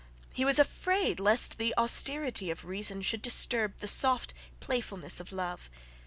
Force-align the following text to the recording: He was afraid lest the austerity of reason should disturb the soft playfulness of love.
He 0.33 0.45
was 0.45 0.57
afraid 0.57 1.19
lest 1.19 1.59
the 1.59 1.75
austerity 1.77 2.49
of 2.49 2.65
reason 2.65 3.03
should 3.03 3.21
disturb 3.21 3.77
the 3.77 3.87
soft 3.87 4.33
playfulness 4.59 5.19
of 5.19 5.31
love. 5.31 5.69